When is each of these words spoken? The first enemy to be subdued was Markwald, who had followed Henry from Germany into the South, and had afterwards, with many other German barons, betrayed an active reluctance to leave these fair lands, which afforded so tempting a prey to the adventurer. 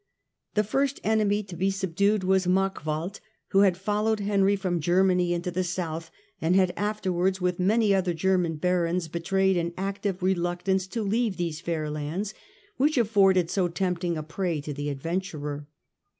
The 0.55 0.63
first 0.63 0.99
enemy 1.03 1.43
to 1.43 1.55
be 1.55 1.69
subdued 1.69 2.23
was 2.23 2.47
Markwald, 2.47 3.19
who 3.49 3.59
had 3.59 3.77
followed 3.77 4.19
Henry 4.19 4.55
from 4.55 4.79
Germany 4.79 5.31
into 5.31 5.51
the 5.51 5.63
South, 5.63 6.09
and 6.41 6.55
had 6.55 6.73
afterwards, 6.75 7.39
with 7.39 7.59
many 7.59 7.93
other 7.93 8.15
German 8.15 8.55
barons, 8.55 9.07
betrayed 9.07 9.57
an 9.57 9.75
active 9.77 10.23
reluctance 10.23 10.87
to 10.87 11.03
leave 11.03 11.37
these 11.37 11.61
fair 11.61 11.87
lands, 11.87 12.33
which 12.77 12.97
afforded 12.97 13.51
so 13.51 13.67
tempting 13.67 14.17
a 14.17 14.23
prey 14.23 14.59
to 14.61 14.73
the 14.73 14.89
adventurer. 14.89 15.67